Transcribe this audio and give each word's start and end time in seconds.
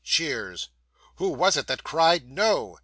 (Cheers.) 0.03 0.69
Who 1.17 1.29
was 1.29 1.57
it 1.57 1.67
that 1.67 1.83
cried 1.83 2.27
"No"? 2.27 2.79